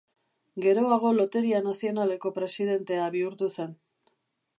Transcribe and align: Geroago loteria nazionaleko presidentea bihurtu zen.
Geroago 0.63 1.11
loteria 1.17 1.59
nazionaleko 1.67 2.31
presidentea 2.39 3.07
bihurtu 3.17 3.51
zen. 3.59 3.77